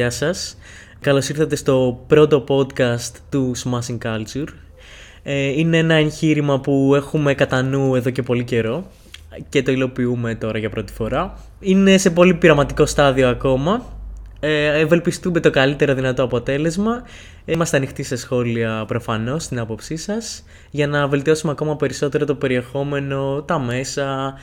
[0.00, 0.56] γεια σας.
[1.00, 4.46] Καλώς ήρθατε στο πρώτο podcast του Smashing Culture.
[5.22, 8.90] Ε, είναι ένα εγχείρημα που έχουμε κατά νου εδώ και πολύ καιρό
[9.48, 11.38] και το υλοποιούμε τώρα για πρώτη φορά.
[11.60, 13.82] Είναι σε πολύ πειραματικό στάδιο ακόμα.
[14.40, 17.02] Ε, ευελπιστούμε το καλύτερο δυνατό αποτέλεσμα.
[17.44, 23.42] Είμαστε ανοιχτοί σε σχόλια προφανώς στην άποψή σας για να βελτιώσουμε ακόμα περισσότερο το περιεχόμενο,
[23.42, 24.34] τα μέσα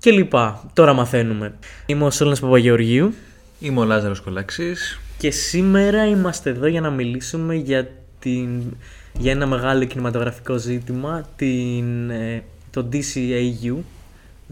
[0.00, 0.32] κλπ.
[0.72, 1.54] Τώρα μαθαίνουμε.
[1.86, 3.14] Είμαι ο Σόλνας Παπαγεωργίου.
[3.62, 5.00] Είμαι ο Λάζαρος Κολαξής.
[5.18, 8.62] Και σήμερα είμαστε εδώ για να μιλήσουμε για, την,
[9.18, 13.76] για ένα μεγάλο κινηματογραφικό ζήτημα, την, ε, το DCAU,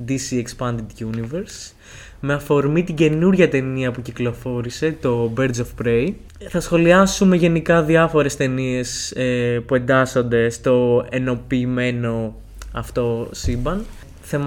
[0.09, 1.73] DC Expanded Universe,
[2.21, 6.13] με αφορμή την καινούρια ταινία που κυκλοφόρησε, το Birds of Prey.
[6.49, 12.35] Θα σχολιάσουμε γενικά διάφορες ταινίες ε, που εντάσσονται στο ενοποιημένο
[12.73, 13.85] αυτό σύμπαν,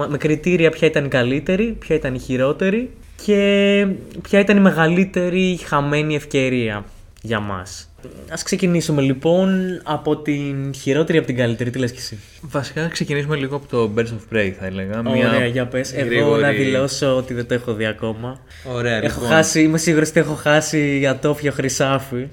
[0.08, 2.90] με κριτήρια ποια ήταν η καλύτερη, ποια ήταν η χειρότερη
[3.24, 3.86] και
[4.22, 6.84] ποια ήταν η μεγαλύτερη χαμένη ευκαιρία
[7.22, 7.88] για μας;
[8.28, 12.88] Ας ξεκινήσουμε λοιπόν από την χειρότερη από την καλύτερη, τι λες και εσύ; Βασικά να
[12.88, 15.02] ξεκινήσουμε λίγο από το Birds of Prey θα έλεγα.
[15.06, 15.92] Ωραία, Μια για πες.
[15.92, 16.16] Γρήγορη...
[16.16, 18.40] Εγώ να δηλώσω ότι δεν το έχω δει ακόμα.
[18.64, 19.36] Ωραία, έχω λοιπόν.
[19.36, 22.28] χάσει, είμαι σίγουρος ότι έχω χάσει ατόφιο χρυσάφι.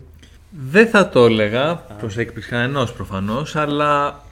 [0.69, 4.23] Δεν θα το έλεγα προς έκπληξη κανενός προφανώς, αλλά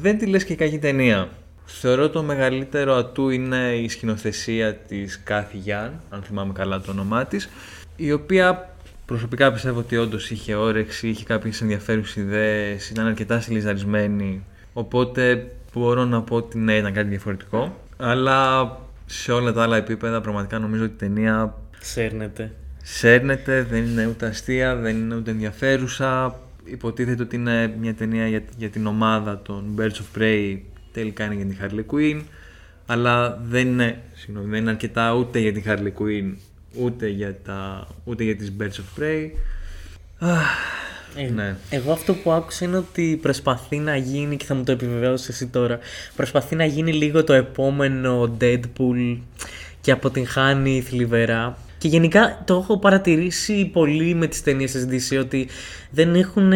[0.00, 1.28] δεν τη λες και κακή ταινία.
[1.70, 7.24] Θεωρώ το μεγαλύτερο ατού είναι η σκηνοθεσία της Κάθη Γιάν, αν θυμάμαι καλά το όνομά
[7.26, 7.48] της,
[7.96, 8.74] η οποία
[9.06, 16.04] προσωπικά πιστεύω ότι όντως είχε όρεξη, είχε κάποιες ενδιαφέρουσες ιδέες, ήταν αρκετά στυλιζαρισμένη, οπότε μπορώ
[16.04, 17.80] να πω ότι ναι, ήταν κάτι διαφορετικό.
[17.96, 18.70] Αλλά
[19.06, 21.54] σε όλα τα άλλα επίπεδα πραγματικά νομίζω ότι η ταινία...
[21.80, 22.52] Σέρνεται.
[22.82, 26.40] Σέρνεται, δεν είναι ούτε αστεία, δεν είναι ούτε ενδιαφέρουσα.
[26.64, 30.58] Υποτίθεται ότι είναι μια ταινία για, για την ομάδα των Birds of Prey
[30.98, 32.20] τελικά είναι για την Harley Quinn
[32.86, 36.34] αλλά δεν είναι, συγγνώμη, δεν είναι αρκετά ούτε για την Harley Quinn
[36.74, 39.30] ούτε για, τα, ούτε για τις Birds of Prey
[41.14, 41.56] ε, ναι.
[41.70, 45.46] Εγώ αυτό που άκουσα είναι ότι προσπαθεί να γίνει και θα μου το επιβεβαιώσεις εσύ
[45.46, 45.78] τώρα
[46.16, 49.18] προσπαθεί να γίνει λίγο το επόμενο Deadpool
[49.80, 55.48] και αποτυγχάνει θλιβερά και γενικά το έχω παρατηρήσει πολύ με τις ταινίες της DC ότι
[55.90, 56.50] δεν έχουν,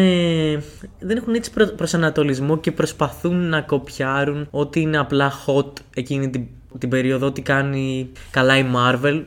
[0.99, 6.45] δεν έχουν έτσι προ, προσανατολισμό και προσπαθούν να κοπιάρουν ότι είναι απλά hot εκείνη την,
[6.77, 9.23] την περίοδο, ότι κάνει καλά η Marvel.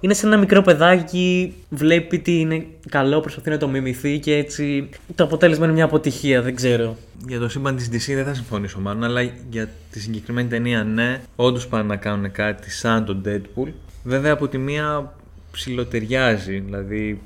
[0.00, 4.88] Είναι σαν ένα μικρό παιδάκι, βλέπει τι είναι καλό, προσπαθεί να το μιμηθεί και έτσι
[5.14, 6.96] το αποτέλεσμα είναι μια αποτυχία, δεν ξέρω.
[7.26, 11.20] Για το σύμπαν της DC δεν θα συμφωνήσω μάλλον, αλλά για τη συγκεκριμένη ταινία ναι,
[11.36, 13.68] όντως πάνε να κάνουν κάτι σαν τον Deadpool.
[14.04, 15.12] Βέβαια από τη μία
[15.50, 16.58] ψιλοτεριάζει.
[16.58, 17.20] Δηλαδή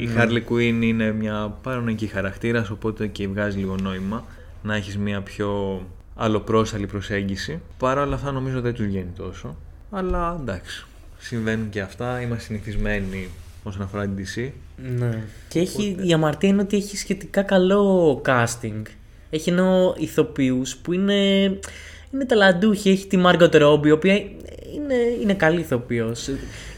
[0.00, 0.20] η mm.
[0.20, 4.24] Harley Quinn είναι μια παρονική χαρακτήρας, οπότε και βγάζει λίγο νόημα
[4.62, 5.80] να έχεις μια πιο
[6.14, 7.60] αλλοπρόσαλη προσέγγιση.
[7.78, 9.56] Παρά όλα αυτά νομίζω δεν τους βγαίνει τόσο.
[9.90, 10.86] Αλλά εντάξει,
[11.18, 12.20] συμβαίνουν και αυτά.
[12.20, 13.28] Είμαστε συνηθισμένοι
[13.62, 14.50] όσον αφορά την DC.
[14.98, 15.22] Ναι.
[15.48, 18.82] Και έχει, η αμαρτία είναι ότι έχει σχετικά καλό casting.
[19.30, 21.46] Έχει ενώ ηθοποιούς που είναι,
[22.16, 22.90] είναι ταλαντούχοι.
[22.90, 24.14] Έχει τη Margot Robbie, η οποία
[24.74, 26.28] είναι, είναι καλή ηθοποιός.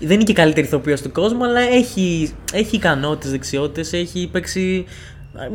[0.00, 4.84] Δεν είναι και καλύτερη ηθοποιός του κόσμου, αλλά έχει, έχει ικανότητες, δεξιότητες, έχει παίξει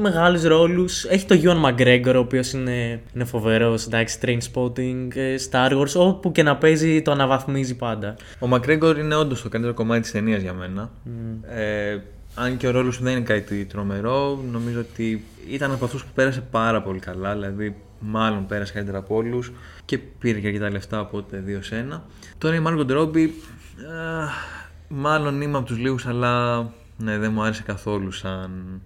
[0.02, 1.04] μεγάλους ρόλους.
[1.04, 3.86] Έχει το Ewan McGregor, ο οποίος είναι, είναι φοβερός.
[3.86, 8.16] Εντάξει, train spotting, ε, Star Wars, όπου και να παίζει το αναβαθμίζει πάντα.
[8.40, 10.92] Ο McGregor είναι όντως το καλύτερο κομμάτι της ταινίας για μένα.
[11.06, 11.10] Mm.
[11.58, 11.98] Ε,
[12.36, 16.12] αν και ο ρόλος του δεν είναι κάτι τρομερό, νομίζω ότι ήταν από αυτούς που
[16.16, 17.34] πέρασε πάρα πολύ καλά.
[17.34, 19.52] Δηλαδή, μάλλον πέρασε καλύτερα από όλους
[19.86, 22.02] και πήρε και αρκετά λεφτά, οπότε 2 σε 1.
[22.38, 23.30] Τώρα η Margot Robbie,
[24.88, 26.62] μάλλον είμαι από τους λίγους, αλλά
[26.98, 28.82] ναι, δεν μου άρεσε καθόλου σαν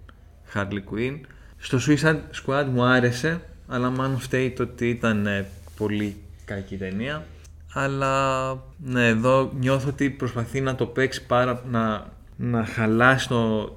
[0.54, 1.20] Harley Quinn.
[1.58, 7.26] Στο Suicide Squad μου άρεσε, αλλά μάλλον φταίει το ότι ήταν ε, πολύ κακή ταινία.
[7.72, 12.06] Αλλά ναι, εδώ νιώθω ότι προσπαθεί να το παίξει πάρα, να,
[12.40, 13.72] να χαλάσει το,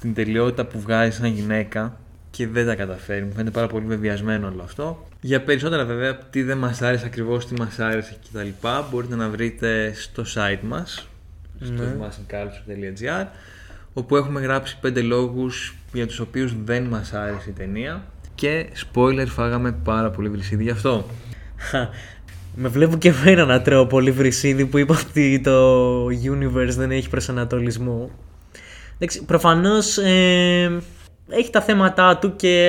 [0.00, 1.98] την τελειότητα που βγάζει σαν γυναίκα
[2.30, 3.24] και δεν τα καταφέρει.
[3.24, 5.06] Μου φαίνεται πάρα πολύ βεβαιασμένο όλο αυτό.
[5.20, 8.68] Για περισσότερα βέβαια τι δεν μας άρεσε ακριβώς, τι μας άρεσε κτλ.
[8.90, 11.08] Μπορείτε να βρείτε στο site μας,
[11.60, 13.28] στο ναι.
[13.92, 18.04] όπου έχουμε γράψει 5 λόγους για τους οποίους δεν μας άρεσε η ταινία
[18.34, 21.06] και spoiler φάγαμε πάρα πολύ βρυσίδι γι' αυτό.
[22.58, 27.08] Με βλέπω και εμένα να τρώω πολύ βρυσίδι που είπα ότι το universe δεν έχει
[27.08, 28.10] προσανατολισμό.
[28.94, 30.80] Εντάξει, προφανώς ε,
[31.28, 32.62] έχει τα θέματα του και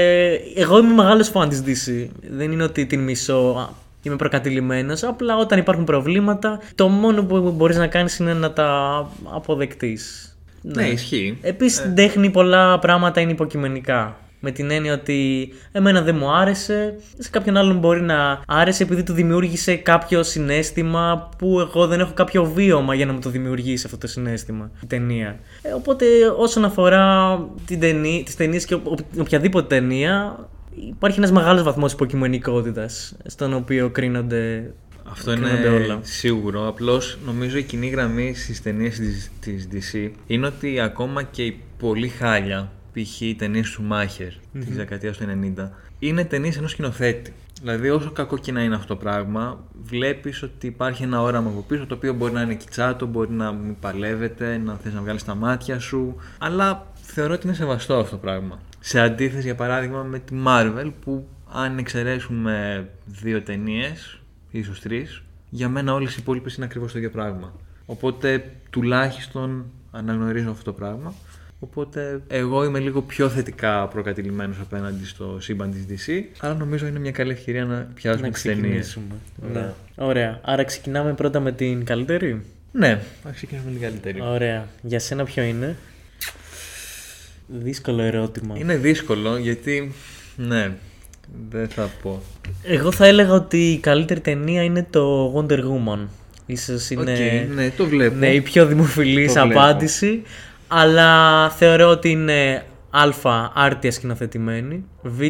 [0.56, 2.08] εγώ είμαι μεγάλος φαν της DC.
[2.30, 3.70] Δεν είναι ότι την μισώ,
[4.02, 5.04] είμαι προκατηλημένος.
[5.04, 10.32] Απλά όταν υπάρχουν προβλήματα, το μόνο που μπορείς να κάνεις είναι να τα αποδεκτείς.
[10.62, 11.38] Ναι, ναι ισχύει.
[11.42, 11.94] Επίσης στην ε.
[11.94, 14.18] τέχνη πολλά πράγματα είναι υποκειμενικά.
[14.40, 19.04] Με την έννοια ότι εμένα δεν μου άρεσε, σε κάποιον άλλον μπορεί να άρεσε επειδή
[19.04, 23.84] του δημιούργησε κάποιο συνέστημα που εγώ δεν έχω κάποιο βίωμα για να μου το δημιουργήσει
[23.86, 25.40] αυτό το συνέστημα, η ταινία.
[25.62, 26.06] Ε, οπότε
[26.38, 28.78] όσον αφορά την ταινία, τις ταινίες και
[29.20, 34.74] οποιαδήποτε ταινία, υπάρχει ένας μεγάλος βαθμός υποκειμενικότητας στον οποίο κρίνονται
[35.10, 36.00] αυτό είναι όλα.
[36.02, 36.68] σίγουρο.
[36.68, 39.02] Απλώς νομίζω η κοινή γραμμή στις ταινίες
[39.40, 43.22] της DC είναι ότι ακόμα και οι πολύ χάλια, π.χ.
[43.22, 44.64] οι ταινίε του Μάχερ mm-hmm.
[44.66, 45.26] τη δεκαετίας του
[45.58, 47.34] 90, είναι ταινίε ενό σκηνοθέτη.
[47.62, 51.62] Δηλαδή, όσο κακό και να είναι αυτό το πράγμα, βλέπεις ότι υπάρχει ένα όραμα από
[51.68, 55.24] πίσω το οποίο μπορεί να είναι κυτσάτο, μπορεί να μην παλεύεται, να θες να βγάλεις
[55.24, 56.16] τα μάτια σου.
[56.38, 58.60] Αλλά θεωρώ ότι είναι σεβαστό αυτό το πράγμα.
[58.80, 64.20] Σε αντίθεση, για παράδειγμα, με τη Marvel, που αν εξαιρέσουμε δύο ταινίες,
[64.52, 67.54] ίσως τρεις, για μένα όλες οι υπόλοιπες είναι ακριβώς το ίδιο πράγμα.
[67.86, 71.14] Οπότε τουλάχιστον αναγνωρίζω αυτό το πράγμα.
[71.60, 76.24] Οπότε εγώ είμαι λίγο πιο θετικά προκατηλημένος απέναντι στο σύμπαν της DC.
[76.40, 78.98] Αλλά νομίζω είναι μια καλή ευκαιρία να πιάσουμε τις ταινίες.
[79.54, 79.74] Ναι.
[79.96, 80.40] Ωραία.
[80.44, 84.22] Άρα ξεκινάμε πρώτα με την καλύτερη; Ναι, θα ξεκινήσουμε με την καλύτερη.
[84.22, 84.68] Ωραία.
[84.82, 85.76] Για σένα ποιο είναι;
[87.48, 88.56] Δύσκολο ερώτημα.
[88.58, 89.92] Είναι δύσκολο γιατί.
[90.36, 90.72] Ναι,
[91.50, 92.22] δεν θα πω.
[92.64, 96.08] Εγώ θα έλεγα ότι η καλύτερη ταινία είναι το Wonder Woman.
[96.46, 98.16] Ίσως είναι okay, ναι, το βλέπω.
[98.16, 100.22] Ναι, η πιο δημοφιλής απάντηση.
[100.68, 104.86] Αλλά θεωρώ ότι είναι α, άρτια σκηνοθετημένη.
[105.02, 105.22] Β,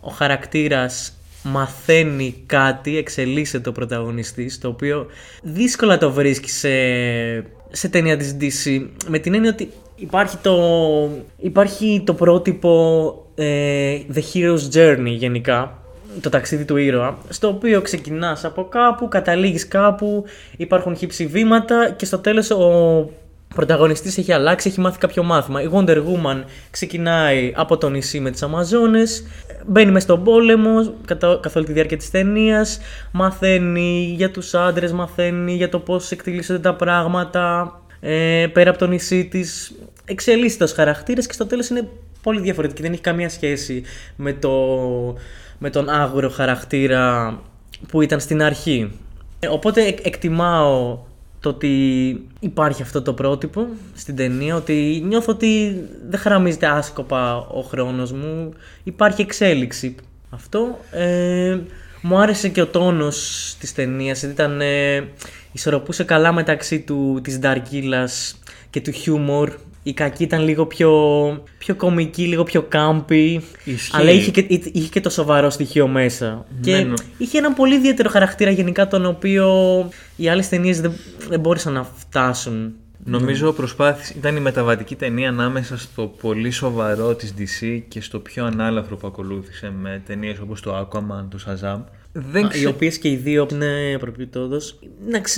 [0.00, 1.12] ο χαρακτήρας
[1.42, 5.06] μαθαίνει κάτι, εξελίσσεται ο πρωταγωνιστής, το οποίο
[5.42, 6.68] δύσκολα το βρίσκει σε,
[7.70, 8.86] σε ταινία της DC.
[9.08, 10.58] Με την έννοια ότι υπάρχει το,
[11.38, 15.78] υπάρχει το πρότυπο ε, The Hero's Journey γενικά,
[16.20, 20.24] το ταξίδι του ήρωα, στο οποίο ξεκινάς από κάπου, καταλήγεις κάπου,
[20.56, 23.10] υπάρχουν χύψη βήματα και στο τέλος ο
[23.54, 25.62] πρωταγωνιστής έχει αλλάξει, έχει μάθει κάποιο μάθημα.
[25.62, 29.24] Η Wonder Woman ξεκινάει από το νησί με τις Αμαζόνες,
[29.66, 30.94] μπαίνει μέσα στον πόλεμο
[31.40, 32.78] καθ' όλη τη διάρκεια της ταινίας,
[33.12, 38.86] μαθαίνει για τους άντρες, μαθαίνει για το πώς εκτελήσονται τα πράγματα, ε, πέρα από το
[38.86, 39.74] νησί της,
[40.04, 41.88] εξελίσσεται ως χαρακτήρας και στο τέλος είναι
[42.22, 42.82] πολύ διαφορετική.
[42.82, 43.82] Δεν έχει καμία σχέση
[44.16, 44.50] με, το,
[45.58, 47.38] με τον άγουρο χαρακτήρα
[47.88, 48.98] που ήταν στην αρχή.
[49.38, 50.98] Ε, οπότε εκτιμάω
[51.44, 57.60] το ότι υπάρχει αυτό το πρότυπο στην ταινία, ότι νιώθω ότι δεν χαραμίζεται άσκοπα ο
[57.60, 58.52] χρόνος μου,
[58.84, 59.94] υπάρχει εξέλιξη.
[60.30, 60.78] Αυτό.
[60.90, 61.58] Ε,
[62.02, 65.08] μου άρεσε και ο τόνος της ταινίας, ήταν, ε,
[65.52, 68.38] ισορροπούσε καλά μεταξύ του, της Νταρκίλας
[68.70, 69.52] και του χιούμορ
[69.86, 70.90] η κακή ήταν λίγο πιο,
[71.58, 73.40] πιο κομική, λίγο πιο κάμπι.
[73.92, 76.46] Αλλά είχε και, είχε και το σοβαρό στοιχείο μέσα.
[76.60, 76.94] και ναι, ναι.
[77.18, 79.48] είχε ένα πολύ ιδιαίτερο χαρακτήρα γενικά τον οποίο
[80.16, 80.92] οι άλλες ταινίες δεν,
[81.28, 82.74] δεν μπόρεσαν να φτάσουν.
[83.04, 88.44] Νομίζω προσπάθησε, ήταν η μεταβατική ταινία ανάμεσα στο πολύ σοβαρό της DC και στο πιο
[88.44, 91.80] ανάλαφρο που ακολούθησε με ταινίες όπως το Aquaman, το Shazam.
[92.12, 92.60] Δεν ξε...
[92.60, 94.56] Οι οποίες και οι δύο είναι προπιτόδο.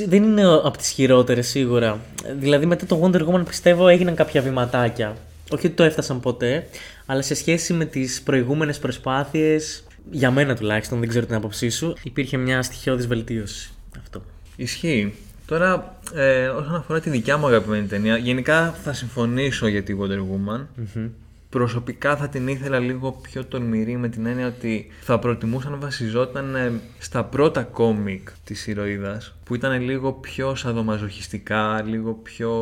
[0.06, 2.00] Δεν είναι από τις χειρότερες σίγουρα.
[2.38, 5.16] Δηλαδή μετά το Wonder Woman πιστεύω έγιναν κάποια βηματάκια.
[5.50, 6.66] Όχι ότι το έφτασαν ποτέ,
[7.06, 11.96] αλλά σε σχέση με τις προηγούμενες προσπάθειες, για μένα τουλάχιστον, δεν ξέρω την άποψή σου,
[12.02, 13.70] υπήρχε μια στοιχειώδης βελτίωση.
[13.98, 14.22] Αυτό.
[14.56, 15.14] Ισχύει.
[15.46, 20.18] Τώρα, ε, όσον αφορά τη δικιά μου αγαπημένη ταινία, γενικά θα συμφωνήσω για τη Wonder
[20.18, 20.60] Woman.
[20.60, 21.08] mm
[21.50, 26.54] Προσωπικά θα την ήθελα λίγο πιο τολμηρή με την έννοια ότι θα προτιμούσα να βασιζόταν
[26.54, 32.52] ε, στα πρώτα κόμικ της ηρωίδας που ήταν λίγο πιο σαδομαζοχιστικά, λίγο πιο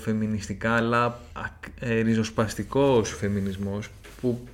[0.00, 1.20] φεμινιστικά αλλά
[1.80, 4.48] ε, ριζοσπαστικός φεμινισμός που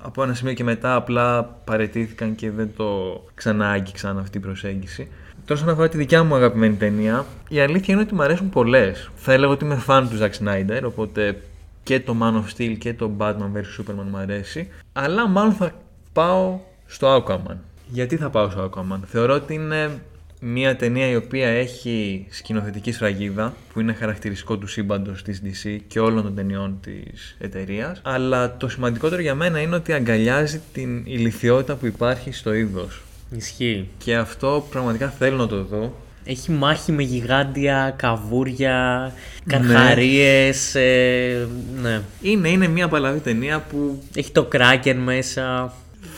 [0.00, 5.08] από ένα σημείο και μετά απλά παρετήθηκαν και δεν το ξανά άγγιξαν αυτή η προσέγγιση.
[5.50, 9.10] Τώρα, όσον αφορά τη δικιά μου αγαπημένη ταινία, η αλήθεια είναι ότι μου αρέσουν πολλές.
[9.16, 11.40] Θα έλεγα ότι είμαι φαν του Zack Snyder, οπότε
[11.82, 14.68] και το Man of Steel και το Batman vs Superman μου αρέσει.
[14.92, 15.72] Αλλά μάλλον θα
[16.12, 17.56] πάω στο Aquaman.
[17.88, 20.00] Γιατί θα πάω στο Aquaman; Θεωρώ ότι είναι
[20.40, 26.00] μια ταινία η οποία έχει σκηνοθετική σφραγίδα που είναι χαρακτηριστικό του σύμπαντος της DC και
[26.00, 28.00] όλων των ταινιών της εταιρείας.
[28.04, 33.02] αλλά το σημαντικότερο για μένα είναι ότι αγκαλιάζει την ηλικιότητα που υπάρχει στο είδος.
[33.30, 33.88] Ισχύει.
[33.98, 35.92] Και αυτό πραγματικά θέλω να το δω
[36.24, 39.12] έχει μάχη με γιγάντια, καβούρια,
[39.46, 40.80] καρχαρίες, ναι.
[40.80, 41.46] Ε,
[41.82, 42.02] ναι.
[42.20, 44.02] Είναι, είναι μια παλαβή ταινία που...
[44.14, 45.72] Έχει το κράκερ μέσα.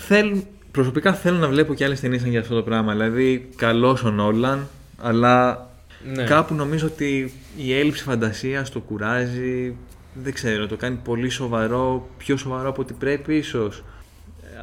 [0.06, 0.36] Θέλ,
[0.70, 2.92] προσωπικά θέλω να βλέπω και άλλες ταινίες για αυτό το πράγμα.
[2.92, 5.66] Δηλαδή, καλός ο Νόλαν, αλλά
[6.14, 6.24] ναι.
[6.24, 9.76] κάπου νομίζω ότι η έλλειψη φαντασίας το κουράζει.
[10.14, 13.84] Δεν ξέρω, το κάνει πολύ σοβαρό, πιο σοβαρό από ό,τι πρέπει ίσως.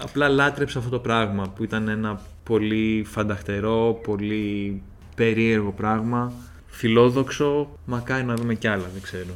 [0.02, 4.82] Απλά λάτρεψα αυτό το πράγμα που ήταν ένα πολύ φανταχτερό, πολύ
[5.16, 6.32] περίεργο πράγμα,
[6.68, 9.34] φιλόδοξο, μακάρι να δούμε κι άλλα, δεν ξέρω.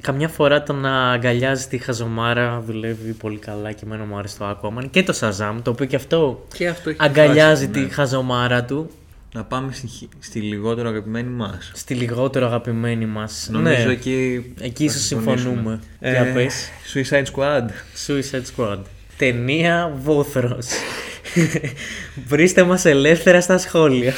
[0.00, 4.50] Καμιά φορά το να αγκαλιάζει τη χαζομάρα δουλεύει πολύ καλά και εμένα μου άρεσε το
[4.50, 4.84] Aquaman.
[4.90, 7.86] Και το Shazam, το οποίο και αυτό Και αυτό έχει αγκαλιάζει φτάσει, ναι.
[7.86, 8.90] τη χαζομάρα του
[9.34, 11.70] Να πάμε στη, χ- στη λιγότερο αγαπημένη μας.
[11.74, 13.48] στη λιγότερο αγαπημένη μας.
[13.52, 14.52] Νομίζω ναι, εκεί.
[14.60, 15.50] εκεί θα ίσως συμφωνήσουμε.
[15.54, 15.80] συμφωνούμε.
[16.00, 16.68] Ε, Για πες.
[16.94, 17.68] Suicide Squad.
[18.06, 18.78] Suicide Squad.
[19.16, 20.66] Ταινία βόθρος.
[22.28, 24.12] Βρίστε μας ελεύθερα στα σχόλια.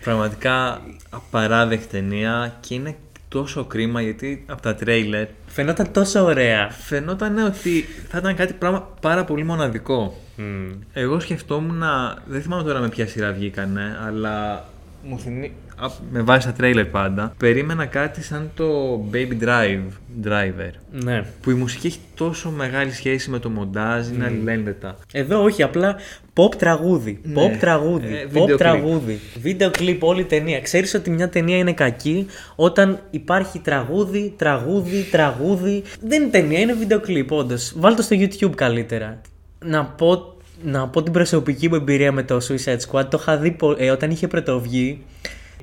[0.00, 0.80] Πραγματικά
[1.10, 2.96] απαράδεκτη ταινία και είναι
[3.28, 6.70] τόσο κρίμα γιατί από τα τρέιλερ Φαινόταν τόσο ωραία.
[6.70, 10.18] φαινόταν ότι θα ήταν κάτι πράγμα πάρα πολύ μοναδικό.
[10.36, 10.70] Μμμ.
[10.92, 12.16] Εγώ σκεφτόμουν να.
[12.26, 14.64] Δεν θυμάμαι τώρα με ποια σειρά βγήκανε, αλλά
[15.02, 15.52] μου θυμί...
[15.76, 17.34] α, με βάση τα τρέιλερ πάντα.
[17.38, 18.64] Περίμενα κάτι σαν το
[19.12, 19.82] Baby Drive,
[20.24, 20.70] Driver.
[20.90, 21.24] Ναι.
[21.40, 24.96] Που η μουσική έχει τόσο μεγάλη σχέση με το μοντάζ, είναι αλληλένδετα.
[25.12, 25.96] Εδώ όχι, απλά
[26.34, 27.20] pop τραγούδι.
[27.22, 27.42] Ναι.
[27.42, 28.14] Pop τραγούδι.
[28.14, 28.58] Ε, pop βίντεο κλιπ.
[28.58, 29.20] τραγούδι.
[29.40, 30.60] Βίντεο κλιπ όλη ταινία.
[30.60, 32.26] Ξέρεις ότι μια ταινία είναι κακή
[32.56, 35.82] όταν υπάρχει τραγούδι, τραγούδι, τραγούδι.
[36.00, 37.72] Δεν είναι ταινία, είναι βίντεο κλιπ, όντως.
[37.76, 38.16] Βάλτε το στο
[38.50, 39.20] YouTube καλύτερα.
[39.64, 43.04] Να πω, να πω την προσωπική μου εμπειρία με το Suicide Squad.
[43.10, 45.02] Το είχα δει πο- ε, όταν είχε πρωτοβγεί.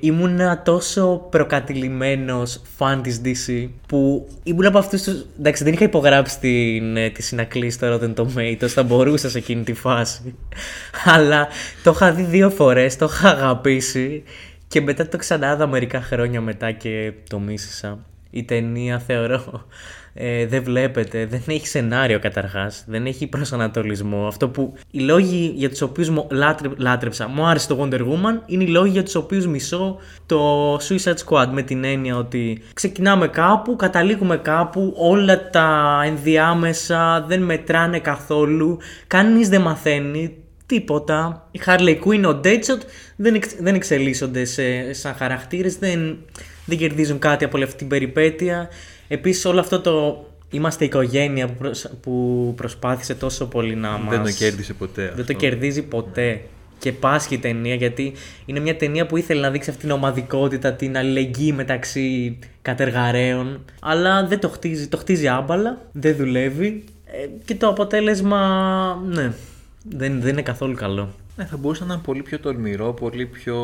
[0.04, 5.26] Ήμουνα τόσο προκατηλημένος φαν της DC που ήμουν από αυτούς τους...
[5.38, 9.62] Εντάξει, δεν είχα υπογράψει την, ε, τη συνακλή στο Rotten Tomatoes, θα μπορούσα σε εκείνη
[9.62, 10.34] τη φάση.
[11.14, 11.48] Αλλά
[11.82, 14.22] το είχα δει δύο φορές, το είχα αγαπήσει
[14.68, 17.98] και μετά το ξανάδα μερικά χρόνια μετά και το μίσησα.
[18.30, 19.66] Η ταινία θεωρώ
[20.14, 24.26] ε, δεν βλέπετε, δεν έχει σενάριο καταρχάς, δεν έχει προσανατολισμό.
[24.26, 28.40] Αυτό που οι λόγοι για τους οποίους μου λάτρε, λάτρεψα, μου άρεσε το Wonder Woman,
[28.46, 33.28] είναι οι λόγοι για τους οποίους μισώ το Suicide Squad με την έννοια ότι ξεκινάμε
[33.28, 41.48] κάπου, καταλήγουμε κάπου, όλα τα ενδιάμεσα δεν μετράνε καθόλου, κανείς δεν μαθαίνει, τίποτα.
[41.50, 42.80] Η Harley Quinn, ο Deadshot
[43.16, 46.16] δεν, εξ- δεν εξελίσσονται σε, σαν χαρακτήρες, δεν,
[46.66, 48.68] δεν κερδίζουν κάτι από όλη αυτή την περιπέτεια.
[49.08, 54.16] Επίσης όλο αυτό το είμαστε οικογένεια που, προσ- που προσπάθησε τόσο πολύ να μας...
[54.16, 55.02] Δεν το κέρδισε ποτέ.
[55.02, 55.32] Δεν το αυτό.
[55.32, 56.40] κερδίζει ποτέ.
[56.78, 58.12] Και πάσχει η ταινία γιατί
[58.46, 63.64] είναι μια ταινία που ήθελε να δείξει αυτή την ομαδικότητα, την αλληλεγγύη μεταξύ κατεργαρέων.
[63.80, 64.88] Αλλά δεν το χτίζει.
[64.88, 66.84] Το χτίζει άμπαλα, δεν δουλεύει.
[67.04, 69.32] Ε, και το αποτέλεσμα, ναι,
[69.90, 71.14] δεν, δεν είναι καθόλου καλό.
[71.36, 73.56] Ναι, θα μπορούσε να είναι πολύ πιο τολμηρό, πολύ πιο,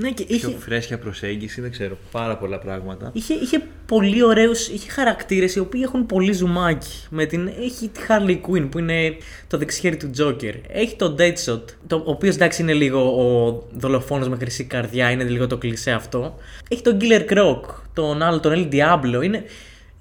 [0.00, 1.96] Ναι, και πιο είχε, φρέσκια προσέγγιση, δεν ξέρω.
[2.10, 3.10] Πάρα πολλά πράγματα.
[3.12, 7.06] είχε, είχε πολύ ωραίους, είχε χαρακτήρες οι οποίοι έχουν πολύ ζουμάκι.
[7.10, 9.16] Με την, έχει τη Harley Quinn που είναι
[9.46, 10.54] το δεξιχέρι του Joker.
[10.68, 15.24] Έχει τον Deadshot, το, ο οποίος εντάξει είναι λίγο ο δολοφόνος με χρυσή καρδιά, είναι
[15.24, 16.34] λίγο το κλισέ αυτό.
[16.68, 17.60] Έχει τον Killer Croc,
[17.92, 19.22] τον άλλο, τον El Diablo.
[19.22, 19.44] Είναι,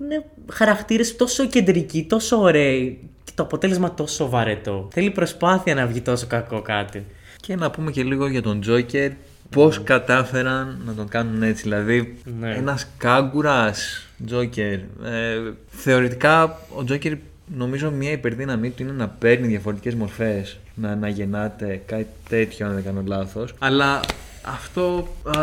[0.01, 4.87] είναι χαρακτήρες τόσο κεντρικοί, τόσο ωραίοι και το αποτέλεσμα τόσο βαρετό.
[4.91, 7.05] Θέλει προσπάθεια να βγει τόσο κακό κάτι.
[7.41, 9.09] Και να πούμε και λίγο για τον Joker.
[9.49, 11.63] Πώς κατάφεραν να τον κάνουν έτσι.
[11.63, 12.55] Δηλαδή, Ναι.
[12.55, 14.79] ένας κάγκουρας Joker.
[15.05, 15.39] Ε,
[15.69, 17.17] θεωρητικά, ο Joker
[17.57, 22.83] νομίζω μια υπερδύναμή του είναι να παίρνει διαφορετικές μορφές να αναγεννάται, κάτι τέτοιο αν δεν
[22.83, 23.53] κάνω λάθος.
[23.59, 23.99] Αλλά
[24.41, 25.41] αυτό α,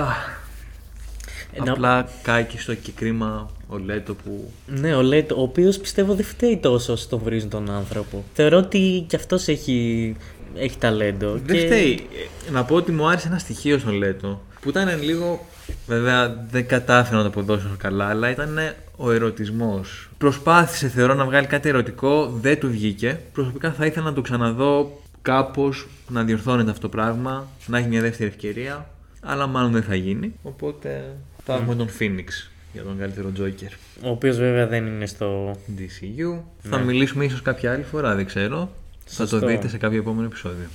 [1.53, 5.79] Ε, να- απλά κάκι στο και κρίμα ο Λέτο που Ναι, ο Λέτο, ο οποίος
[5.79, 8.25] πιστεύω δεν φταίει τόσο όσοι τον βρίζουν τον άνθρωπο.
[8.35, 10.17] Θεωρώ ότι κι αυτός έχει,
[10.59, 11.41] έχει ταλέντο.
[11.45, 11.67] Δεν και...
[11.67, 12.07] φταίει.
[12.49, 15.47] Ε, Να πω ότι μου άρεσε ένα στοιχείο στον Λέτο που ήταν λίγο.
[15.87, 18.59] Βέβαια δεν κατάφερα να το αποδώσω καλά, αλλά ήταν
[18.97, 20.09] ο ερωτισμός.
[20.19, 23.21] Προσπάθησε θεωρώ να βγάλει κάτι ερωτικό, δεν του βγήκε.
[23.33, 28.01] Προσωπικά θα ήθελα να το ξαναδώ κάπως να διορθώνεται αυτό το πράγμα, να έχει μια
[28.01, 28.91] δεύτερη ευκαιρία.
[29.21, 30.33] Αλλά μάλλον δεν θα γίνει.
[30.43, 33.73] Οπότε θα έχουμε τον Phoenix για τον καλύτερο Joker.
[34.03, 35.57] Ο οποίος βέβαια δεν είναι στο.
[35.79, 36.41] DCU.
[36.63, 38.71] Θα μιλήσουμε ίσως κάποια άλλη φορά, δεν ξέρω.
[39.09, 39.39] Θα Σωστό.
[39.39, 40.67] το δείτε σε κάποιο επόμενο επεισόδιο.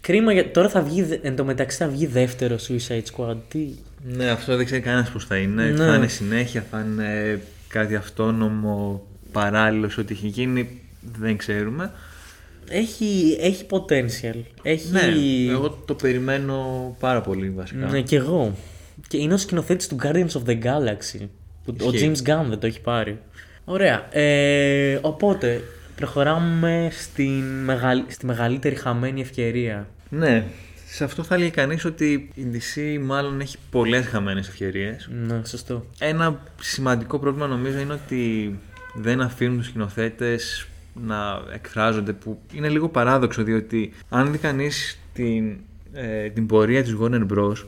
[0.00, 0.50] Κρίμα, για...
[0.50, 3.36] τώρα θα βγει, εν τω μεταξύ θα βγει δεύτερο Suicide Squad.
[3.48, 3.68] Τι...
[4.04, 5.64] Ναι, αυτό δεν ξέρει κανένας πώς θα είναι.
[5.64, 5.84] Ναι.
[5.84, 10.80] Θα είναι συνέχεια, θα είναι κάτι αυτόνομο, παράλληλο σε ό,τι έχει γίνει.
[11.18, 11.92] Δεν ξέρουμε.
[12.68, 14.40] Έχει, έχει potential.
[14.62, 14.90] Έχει...
[14.90, 15.00] Ναι,
[15.50, 17.86] εγώ το περιμένω πάρα πολύ βασικά.
[17.86, 18.56] Ναι, κι εγώ.
[19.08, 21.26] Και είναι ο σκηνοθέτης του Guardians of the Galaxy.
[21.64, 22.12] Που ο Ισχύει.
[22.14, 23.18] James Gunn δεν το έχει πάρει.
[23.64, 24.16] Ωραία.
[24.16, 25.62] Ε, οπότε,
[26.02, 28.02] προχωράμε στην μεγαλ...
[28.08, 29.88] στη μεγαλύτερη χαμένη ευκαιρία.
[30.08, 30.44] Ναι,
[30.86, 35.08] σε αυτό θα έλεγε κανείς ότι η DC μάλλον έχει πολλές χαμένες ευκαιρίες.
[35.26, 35.86] Ναι, σωστό.
[35.98, 38.58] Ένα σημαντικό πρόβλημα νομίζω είναι ότι
[38.94, 45.56] δεν αφήνουν τους σκηνοθέτες να εκφράζονται που είναι λίγο παράδοξο διότι αν δει κανείς την,
[45.92, 47.64] ε, την πορεία της Warner Bros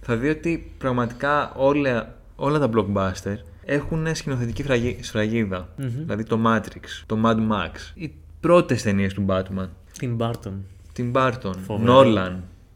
[0.00, 5.68] θα δει ότι πραγματικά όλα, όλα τα blockbuster έχουν σκηνοθετική φραγί- σφραγίδα.
[5.76, 10.52] Δηλαδή το Matrix, το Mad Max, οι πρώτες ταινίες του Batman, Την Barton.
[10.92, 12.00] την Barton, Φοβερό.
[12.04, 12.32] Nolan.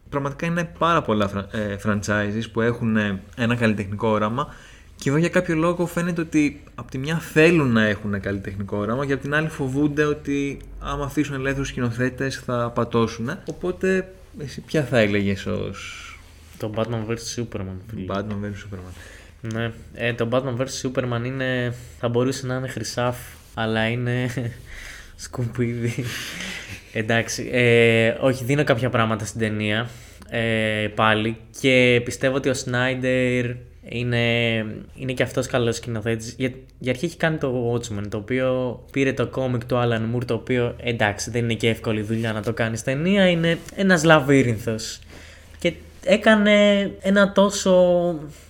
[0.09, 4.55] Πραγματικά είναι πάρα πολλά φρα- ε, franchises που έχουν ε, ένα καλλιτεχνικό όραμα
[4.97, 9.07] Και εδώ για κάποιο λόγο φαίνεται ότι από τη μια θέλουν να έχουν καλλιτεχνικό όραμα
[9.07, 13.31] και από την άλλη φοβούνται ότι άμα αφήσουν ελεύθερους σκηνοθέτες θα πατώσουν.
[13.49, 16.11] Οπότε εσύ ποια θα έλεγες ως.
[16.59, 17.77] Το Batman vs Superman.
[17.91, 18.05] φίλε.
[18.09, 18.95] Batman vs Superman.
[19.53, 23.17] Ναι, ε, το Batman vs Superman είναι, θα μπορούσε να είναι χρυσάφ,
[23.55, 24.29] αλλά είναι
[25.25, 26.05] σκουπίδι.
[26.93, 29.89] Εντάξει, ε, όχι, δίνω κάποια πράγματα στην ταινία
[30.31, 33.47] ε, πάλι και πιστεύω ότι ο Σνάιντερ
[33.89, 34.57] είναι,
[34.95, 36.35] είναι και αυτός καλός σκηνοθέτης.
[36.39, 40.25] Για, για αρχή έχει κάνει το Watchmen, το οποίο πήρε το κόμικ του Alan Moore,
[40.25, 44.99] το οποίο εντάξει δεν είναι και εύκολη δουλειά να το κάνεις ταινία, είναι ένας λαβύρινθος.
[45.59, 45.73] Και
[46.07, 47.75] έκανε ένα τόσο.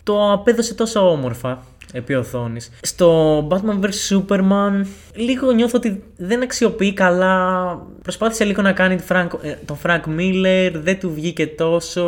[0.03, 2.71] το απέδωσε τόσο όμορφα επί οθόνης.
[2.81, 7.79] Στο Batman vs Superman λίγο νιώθω ότι δεν αξιοποιεί καλά.
[8.03, 12.05] Προσπάθησε λίγο να κάνει τον Frank, ε, τον Frank Miller, δεν του βγήκε τόσο.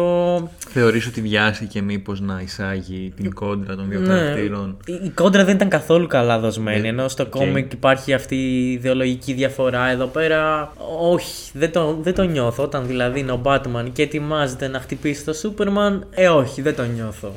[0.69, 5.45] Θεωρείς ότι βιάστηκε μήπως να εισάγει την κόντρα των δύο Ναι, χαρακτήρων; η, η κόντρα
[5.45, 6.81] δεν ήταν καθόλου καλά δοσμένη.
[6.81, 7.29] Ναι, Ενώ στο οκ.
[7.29, 9.89] κόμικ υπάρχει αυτή η ιδεολογική διαφορά.
[9.89, 12.63] Εδώ πέρα, όχι, δεν το, δεν το νιώθω.
[12.63, 16.83] Όταν δηλαδή είναι ο Batman και ετοιμάζεται να χτυπήσει το Superman, ε, όχι, δεν το
[16.85, 17.33] νιώθω.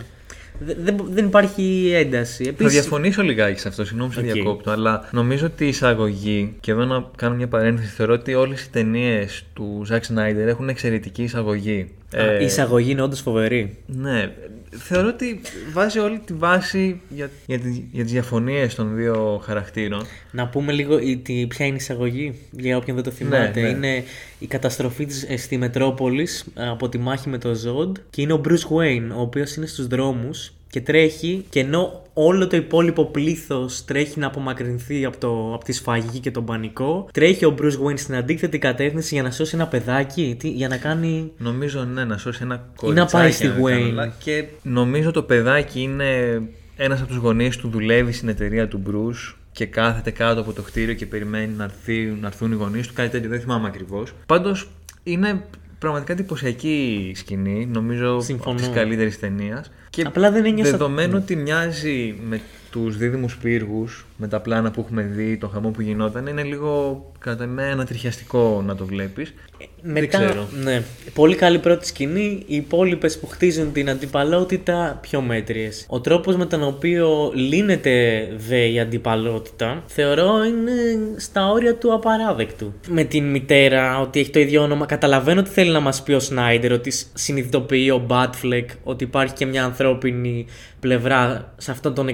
[0.65, 2.43] Δε- Δεν, δεν υπάρχει ένταση.
[2.43, 4.33] Θα Επίσης, διαφωνήσω λιγάκι σε αυτό, συγγνώμη που σε Οκ.
[4.33, 8.63] διακόπτω, αλλά νομίζω ότι η εισαγωγή, και εδώ να κάνω μια παρένθεση, θεωρώ ότι όλες
[8.63, 11.91] οι ταινίες του Zack Snyder έχουν εξαιρετική εισαγωγή.
[12.17, 13.77] Α, Ε, η εισαγωγή είναι όντως φοβερή.
[13.85, 14.31] Ναι,
[14.77, 15.41] θεωρώ ότι
[15.73, 20.05] βάζει όλη τη βάση για, για, τις, για τις διαφωνίες των δύο χαρακτήρων.
[20.31, 23.61] Να πούμε λίγο η- τι- ποια είναι η εισαγωγή για όποιον δεν το θυμάται.
[23.61, 23.67] ναι.
[23.67, 24.03] Είναι
[24.39, 28.33] η καταστροφή της, ε, στη Μετρόπολης ε, από τη μάχη με το Zod και είναι
[28.33, 33.05] ο Bruce Wayne, ο οποίος είναι στους δρόμους και τρέχει και ενώ όλο το υπόλοιπο
[33.05, 37.87] πλήθος τρέχει να απομακρυνθεί από, το, από τη σφαγή και τον πανικό, τρέχει ο Bruce
[37.87, 41.31] Wayne στην αντίθετη κατεύθυνση για να σώσει ένα παιδάκι, τι, για να κάνει...
[41.37, 43.93] Νομίζω ναι, να σώσει ένα Ή να πάει στη κοριτσάκι, αν δεν κάνω Wayne.
[43.93, 44.23] λάθος.
[44.23, 46.41] Και νομίζω το παιδάκι είναι
[46.75, 50.61] ένας από τους γονείς του, δουλεύει στην εταιρεία του Bruce και κάθεται κάτω από το
[50.61, 52.93] κτίριο και περιμένει να, έρθει, να έρθουν οι γονείς του.
[52.93, 54.13] Κάτι τέτοιο δεν θυμάμαι ακριβώς.
[54.25, 54.69] Πάντως
[55.03, 55.43] είναι
[55.79, 58.51] πραγματικά εντυπωσιακή σκηνή, νομίζω Συμφωνώ.
[58.51, 59.71] από τις καλύτερες ταινίας.
[59.91, 64.81] Και Απλά δεν ένιωσα- δεδομένου ότι μοιάζει με τους δίδυμους πύργους, με τα πλάνα που
[64.81, 69.33] έχουμε δει, το χαμό που γινόταν, είναι λίγο κατά με ανατριχιαστικό να το βλέπεις.
[69.81, 70.47] Μετά, ξέρω.
[70.63, 70.81] Ναι.
[71.13, 72.43] Πολύ καλή πρώτη σκηνή.
[72.45, 75.85] Οι υπόλοιπες που χτίζουν την αντιπαλότητα πιο μέτριες.
[75.89, 80.71] Ο τρόπος με τον οποίο λύνεται δε η αντιπαλότητα θεωρώ είναι
[81.17, 82.73] στα όρια του απαράδεκτου.
[82.87, 84.85] Με την μητέρα ότι έχει το ίδιο όνομα.
[84.85, 89.45] Καταλαβαίνω ότι θέλει να μας πει ο Σνάιντερ ότι συνειδητοποιεί ο Μπάτφλεκ ότι υπάρχει και
[89.45, 90.45] μια ανθρώπινη
[90.79, 92.07] πλευρά σε αυτόν τον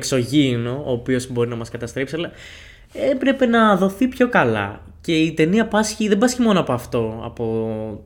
[0.48, 2.32] εξωγήινο, ο οποίος μπορεί να μας καταστρέψει, αλλά
[3.12, 4.82] έπρεπε να δοθεί πιο καλά.
[5.02, 7.44] Και η ταινία πάσχει, δεν πάσχει μόνο από αυτό, από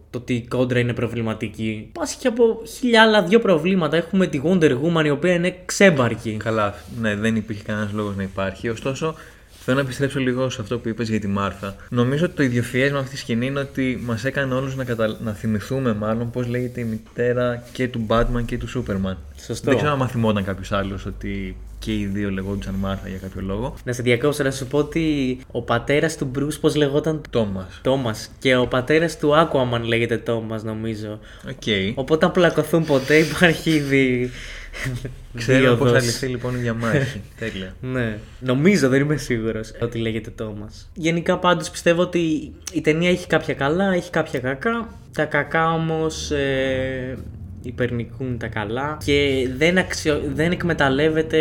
[0.10, 1.90] το ότι η κόντρα είναι προβληματική.
[1.92, 3.98] Πάσχει και από χίλια άλλα δύο προβλήματα.
[3.98, 6.38] Έχουμε τη Wonder Woman η οποία είναι ξέμπαρκη.
[6.40, 8.70] Καλά, ναι, δεν υπήρχε κανένας λόγος να υπάρχει.
[8.70, 9.16] Ωστόσο,
[9.50, 11.76] θέλω να επιστρέψω λίγο σε αυτό που είπες για τη Μάρθα.
[11.90, 15.18] Νομίζω ότι το ιδιοφιέ με αυτή τη σκηνή είναι ότι μας έκανε όλους να, κατα...
[15.24, 19.16] να θυμηθούμε, μάλλον, πώς λέγεται η μητέρα και του Batman και του Superman.
[19.46, 19.70] Σωστό.
[19.70, 23.74] Δεν ξέρω αν θυμόταν κάποιος άλλος ότι και οι δύο λεγόντουσαν Μάρθα για κάποιο λόγο.
[23.84, 27.80] Να σε διακόψω να σου πω ότι ο πατέρας του Bruce πώς λεγόταν; Τόμας.
[27.82, 28.32] Τόμας.
[28.40, 31.20] Και ο πατέρας του Aquaman λέγεται Τόμας, νομίζω.
[31.50, 31.96] Οκ.
[31.96, 34.32] Οπότε αν πλακωθούν ποτέ υπάρχει ήδη.
[35.36, 36.04] Ξέρω πώς θα δίοδος.
[36.04, 37.22] λυθεί λοιπόν η διαμάχη.
[37.40, 37.76] Τέλεια.
[37.82, 38.18] Ναι.
[38.40, 40.90] Νομίζω, δεν είμαι σίγουρος ότι λέγεται Τόμας.
[40.94, 44.90] Γενικά πάντως πιστεύω ότι η ταινία έχει κάποια καλά, έχει κάποια κακά.
[45.14, 47.18] Τα κακά όμως ε,
[47.62, 50.22] υπερνικούν τα καλά και δεν, αξιο...
[50.34, 51.40] δεν εκμεταλλεύεται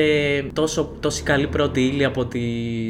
[0.52, 2.40] τόσο, τόση καλή πρώτη ύλη από, τη...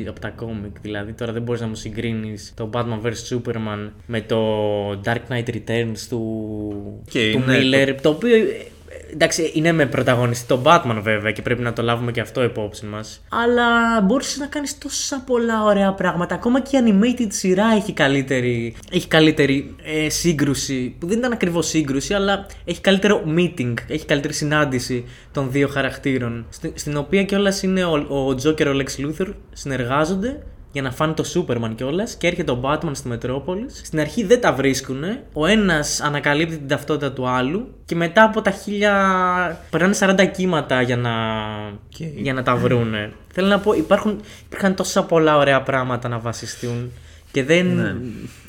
[0.09, 0.81] από τα κόμικ.
[0.81, 5.49] Δηλαδή τώρα δεν μπορείς να μου συγκρίνεις το Batman vs Superman με το Dark Knight
[5.49, 8.67] Returns του, Και του ναι, Miller, το οποίο ε,
[9.13, 12.87] Εντάξει, είναι με πρωταγωνιστή τον Batman βέβαια και πρέπει να το λάβουμε και αυτό υπόψη
[12.87, 13.23] μας.
[13.29, 16.35] Αλλά μπορούσες να κάνεις τόσα πολλά ωραία πράγματα.
[16.35, 20.97] Ακόμα και η animated σειρά έχει καλύτερη, έχει καλύτερη ε, σύγκρουση.
[20.99, 26.47] Που δεν ήταν ακριβώς σύγκρουση, αλλά έχει καλύτερο meeting, έχει καλύτερη συνάντηση των δύο χαρακτήρων.
[26.49, 30.91] Στη- στην οποία κιόλας είναι ο, ο Joker και ο Lex Luthor συνεργάζονται για να
[30.91, 33.81] φάνε το Superman κιόλας και έρχεται ο Batman στη Μετρόπολης.
[33.85, 35.03] Στην αρχή δεν τα βρίσκουν.
[35.33, 39.61] Ο ένας ανακαλύπτει την ταυτότητα του άλλου και μετά από τα χίλια.
[39.71, 41.11] περνάνε 40 κύματα για να,
[41.67, 42.01] Οκ.
[42.17, 43.13] για να τα βρούνε.
[43.33, 46.93] Θέλω να πω, υπάρχουν, υπήρχαν τόσα πολλά ωραία πράγματα να βασιστούν
[47.33, 47.95] και δεν Ναι.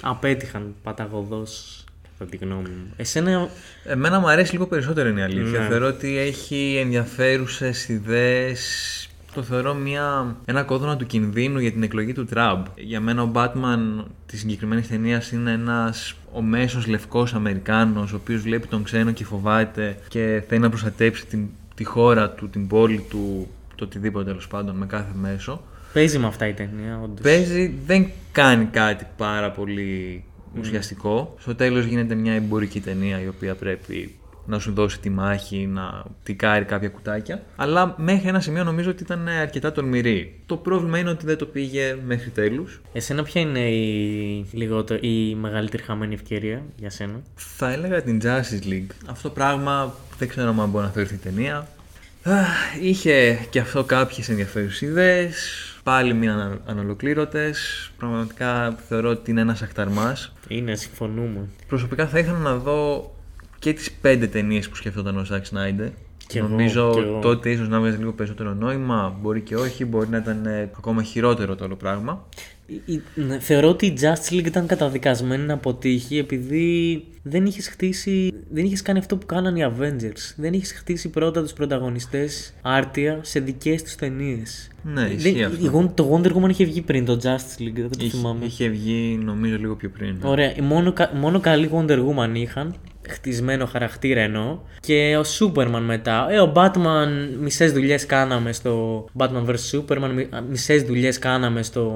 [0.01, 1.83] απέτυχαν παταγωδώς.
[2.17, 2.93] Κατά τη γνώμη μου.
[2.97, 3.49] Εσένα.
[3.83, 5.59] Εμένα μου αρέσει λίγο περισσότερο είναι η αλήθεια.
[5.59, 5.65] Ναι.
[5.67, 9.00] Θεωρώ ότι έχει ενδιαφέρουσες ιδέες.
[9.33, 12.65] Το θεωρώ μια, ένα κόδωνα του κινδύνου για την εκλογή του Τραμπ.
[12.75, 18.41] Για μένα ο Batman της συγκεκριμένης ταινίας είναι ένας ο μέσος λευκός Αμερικάνος, ο οποίος
[18.41, 23.05] βλέπει τον ξένο και φοβάται και θέλει να προστατέψει την, τη χώρα του, την πόλη
[23.09, 25.61] του, το οτιδήποτε τέλος πάντων με κάθε μέσο.
[25.93, 27.21] Παίζει με αυτά η ταινία, όντως.
[27.21, 30.23] Παίζει, δεν κάνει κάτι πάρα πολύ
[30.59, 31.35] ουσιαστικό.
[31.39, 34.15] Στο τέλος γίνεται μια εμπορική ταινία η οποία πρέπει
[34.51, 37.41] να σου δώσει τη μάχη, να τικάρει κάποια κουτάκια.
[37.55, 40.39] Αλλά μέχρι ένα σημείο νομίζω ότι ήταν αρκετά τολμηρή.
[40.45, 42.81] Το πρόβλημα είναι ότι δεν το πήγε μέχρι τέλους.
[42.93, 48.67] Εσένα ποια είναι η, λιγότερο, η μεγαλύτερη χαμένη ευκαιρία για σένα; Θα έλεγα την Justice
[48.69, 48.91] League.
[49.05, 51.67] Αυτό το πράγμα δεν ξέρω αν μπορεί να θεωρηθεί ταινία.
[52.23, 52.47] Αχ,
[52.81, 55.65] Είχε και αυτό κάποιες ενδιαφέρουσες ιδέες.
[55.83, 57.89] Πάλι μείναν ανολοκλήρωτες.
[57.97, 60.33] Πραγματικά θεωρώ ότι είναι ένας αχταρμάς.
[60.47, 61.47] Είναι, συμφωνούμε.
[61.67, 63.11] Προσωπικά θα ήθελα να δω
[63.61, 65.87] και τις πέντε ταινίες που σκεφτόταν ο Ζακ Σνάιντερ.
[66.27, 67.19] Κι εγώ, Νομίζω κι εγώ.
[67.19, 71.03] τότε ίσως να βγάζει λίγο περισσότερο νόημα, μπορεί και όχι, μπορεί να ήταν ε, ακόμα
[71.03, 72.25] χειρότερο το όλο πράγμα.
[72.67, 77.67] Η- η- ναι, Θεωρώ ότι η Justice League ήταν καταδικασμένη να αποτύχει επειδή δεν είχες
[77.67, 80.33] χτίσει, δεν είχες κάνει αυτό που κάνανε οι Avengers.
[80.37, 84.67] Δεν είχες χτίσει πρώτα τους πρωταγωνιστές άρτια σε δικές τους ταινίες.
[84.83, 85.65] Ναι, Δεν- ισχύει αυτό.
[85.65, 88.45] η Won- Το Wonder Woman είχε βγει πριν το Justice League, δεν το Είχε, θυμάμαι.
[88.45, 90.15] είχε βγει νομίζω λίγο πιο πριν.
[90.21, 90.29] ναι.
[90.29, 92.75] Ωραία, μόνο, κα- μόνο καλή Wonder Woman είχαν.
[93.09, 94.57] Χτισμένο χαρακτήρα εννοώ.
[94.79, 96.27] Και ο Superman μετά.
[96.29, 97.07] Ε, ο Batman
[97.39, 100.09] μισές δουλειές κάναμε στο Batman vs Superman,
[100.49, 101.93] μισές δουλειές κάναμε στο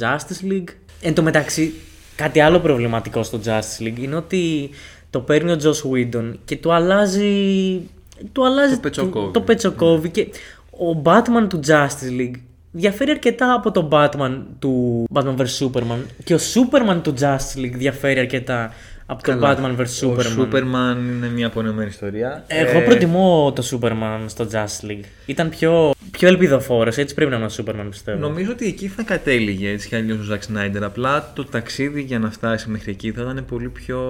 [0.00, 0.68] Justice League.
[1.02, 1.72] Εν τω μεταξύ,
[2.16, 4.70] κάτι άλλο προβληματικό στο Justice League είναι ότι
[5.10, 7.30] το παίρνει ο Joss Whedon και του αλλάζει.
[8.32, 9.32] Του αλλάζει Το πετσοκόβει.
[9.32, 10.26] το πετσοκόβει και
[10.70, 12.40] ο Batman του Justice League
[12.72, 17.74] διαφέρει αρκετά από τον Batman του Batman vs Superman και ο Superman του Justice League
[17.74, 18.72] διαφέρει αρκετά
[19.10, 19.58] από τον Καλά.
[19.76, 20.38] Batman vs Ο Superman.
[20.40, 22.44] Superman είναι μια απονεωμένη ιστορία.
[22.46, 25.04] Εγώ Ε, προτιμώ το Superman στο Justice League.
[25.26, 28.18] Ήταν πιο, πιο ελπιδοφόρος, έτσι πρέπει να είναι ο Superman πιστεύω.
[28.18, 30.84] Νομίζω ότι εκεί θα κατέληγε έτσι κι αλλιώς ο Ζακ Σνάιντερ.
[30.84, 34.00] Απλά το ταξίδι για να φτάσει μέχρι εκεί θα ήταν πολύ πιο.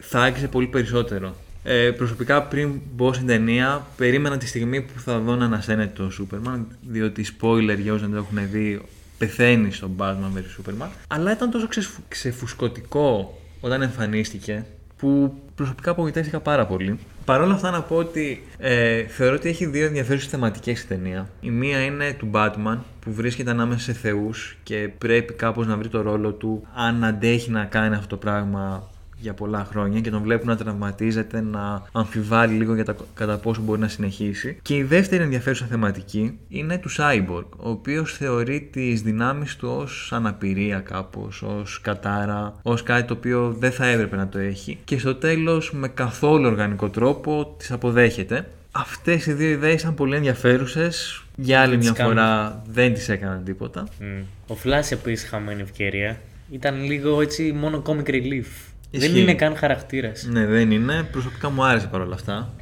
[0.00, 1.34] θα άξιζε πολύ περισσότερο.
[1.66, 6.10] Ε, προσωπικά πριν μπω στην ταινία, περίμενα τη στιγμή που θα δω να ανασένεται το
[6.20, 8.80] Superman, διότι spoiler για όσους δεν το έχουν δει,
[9.18, 10.88] πεθαίνει στον Batman vs Superman.
[11.08, 16.98] Αλλά ήταν τόσο ξεφου- ξεφουσκωτικό όταν εμφανίστηκε, που προσωπικά απογοητεύτηκα πάρα πολύ.
[17.24, 21.28] Παρ' όλα αυτά να πω ότι ε, θεωρώ ότι έχει δύο ενδιαφέρουσες θεματικές η ταινία.
[21.40, 25.88] Η μία είναι του Batman που βρίσκεται ανάμεσα σε θεούς και πρέπει κάπως να βρει
[25.88, 28.88] το ρόλο του αν αντέχει να κάνει αυτό το πράγμα
[29.24, 33.60] για πολλά χρόνια και τον βλέπουν να τραυματίζεται, να αμφιβάλλει λίγο για τα, κατά πόσο
[33.60, 34.58] μπορεί να συνεχίσει.
[34.62, 40.10] Και η δεύτερη ενδιαφέρουσα θεματική είναι του Cyborg, ο οποίος θεωρεί τις δυνάμεις του ως
[40.12, 44.98] αναπηρία κάπως, ως κατάρα, ως κάτι το οποίο δεν θα έπρεπε να το έχει και
[44.98, 48.48] στο τέλος με καθόλου οργανικό τρόπο τις αποδέχεται.
[48.72, 51.22] Αυτές οι δύο ιδέες ήταν πολύ ενδιαφέρουσες.
[51.36, 52.12] Για άλλη τις μια κάνουν.
[52.12, 53.88] φορά δεν τις έκαναν τίποτα.
[54.00, 54.22] Μμ.
[54.52, 56.20] Ο Flash επίσης χαμένη ευκαιρία.
[56.50, 58.73] Ήταν λίγο έτσι μόνο comic relief.
[58.98, 59.20] Δεν Ισχύει.
[59.22, 60.26] είναι καν χαρακτήρας.
[60.30, 61.08] Ναι, δεν είναι.
[61.12, 62.52] Προσωπικά μου άρεσε παρόλα αυτά.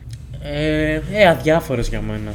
[0.42, 2.33] Ε, ε, αδιάφορος για μένα.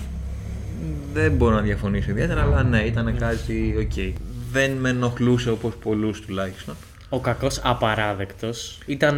[1.14, 4.14] Δεν μπορώ να διαφωνήσω ιδιαίτερα, αλλά ναι, ήταν κάτι οκ.
[4.52, 6.76] Δεν με ενοχλούσε όπως πολλούς τουλάχιστον.
[7.10, 8.80] Ο κακός απαράδεκτος.
[8.86, 9.16] Ήταν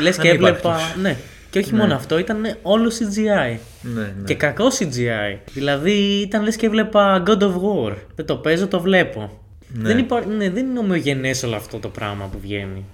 [0.00, 0.72] λες και Ανύπαρκτος.
[0.72, 1.00] έβλεπα...
[1.00, 1.16] Ναι.
[1.50, 3.58] Και όχι μόνο αυτό, ήταν όλο CGI.
[3.82, 4.12] Ναι, ναι.
[4.24, 5.38] Και κακό CGI.
[5.52, 7.94] Δηλαδή ήταν λες και έβλεπα God of War.
[8.14, 9.40] Δεν το παίζω, το βλέπω.
[9.72, 9.88] Ναι.
[9.88, 10.24] Δεν, υπά...
[10.26, 12.84] ναι, δεν είναι ομοιογενές όλο αυτό το πράγμα που βγαίνει.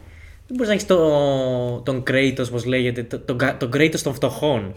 [0.47, 1.81] Δεν μπορείς να έχεις το...
[1.85, 4.73] τον Kratos, όπως λέγεται, το- τον, κα- τον Kratos των φτωχών.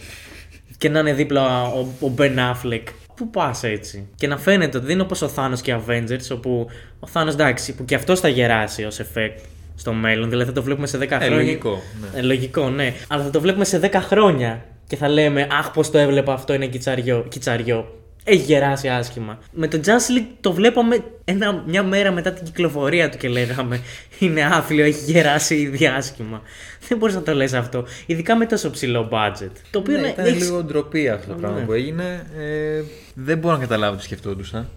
[0.77, 2.83] και να είναι δίπλα ο, ο Ben Affleck.
[3.15, 6.35] Πού πας έτσι; Και να φαίνεται ότι δεν είναι όπως ο Thanos και οι Avengers,
[6.35, 6.67] όπου
[6.99, 9.37] ο Thanos εντάξει, που και αυτός θα γεράσει ως effect
[9.75, 10.29] στο μέλλον.
[10.29, 11.29] Δηλαδή θα το βλέπουμε σε 10 χρόνια.
[11.29, 11.81] λογικό,
[12.13, 12.19] ναι.
[12.19, 12.93] Ε, λογικό, ναι.
[13.07, 16.53] Αλλά θα το βλέπουμε σε 10 χρόνια και θα λέμε Αχ, πώς το έβλεπα αυτό,
[16.53, 17.25] είναι κιτσαριό.
[17.29, 17.96] κιτσαριό.
[18.29, 19.39] Έχει γεράσει άσχημα.
[19.51, 23.79] Με το Justice League το βλέπαμε ένα, μια μέρα μετά την κυκλοφορία του και λέγαμε
[24.19, 26.41] Είναι άθλιο, έχει γεράσει ήδη άσχημα.
[26.87, 27.85] Δεν μπορείς να το λες αυτό.
[28.05, 29.49] Ειδικά με τόσο ψηλό budget.
[29.71, 31.65] Το οποίο Ναι, είναι- ήταν έχεις- λίγο ντροπή αυτό το πράγμα Ναι.
[31.65, 32.25] που έγινε.
[32.37, 32.81] Ε,
[33.13, 34.67] δεν μπορώ να καταλάβω τι σκεφτόντουσαν.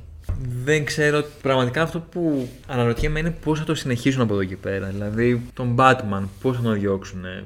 [0.64, 1.24] Δεν ξέρω.
[1.42, 4.86] Πραγματικά αυτό που αναρωτιέμαι είναι πώς θα το συνεχίσουν από εδώ και πέρα.
[4.86, 7.24] Δηλαδή τον Batman, πώς θα τον διώξουν.
[7.24, 7.38] Ε,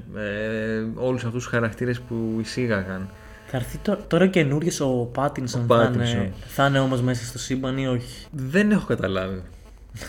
[0.95, 3.09] Όλους αυτούς τους χαρακτήρες που εισήγαγαν.
[3.57, 5.61] Θα έρθει τω- τώρα καινούριο ο Πάτινσον.
[5.63, 5.95] Ο Θα Pattinson.
[5.95, 9.43] είναι, θα είναι όμως μέσα στο σύμπαν ή όχι; Δεν έχω καταλάβει.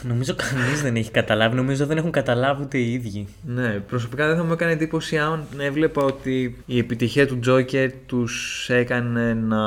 [0.04, 1.56] Νομίζω κανείς δεν έχει καταλάβει.
[1.56, 3.28] Νομίζω δεν έχουν καταλάβει ούτε οι ίδιοι.
[3.46, 8.66] Ναι, προσωπικά δεν θα μου έκανε εντύπωση αν έβλεπα ότι η επιτυχία του Joker τους
[8.70, 9.58] έκανε να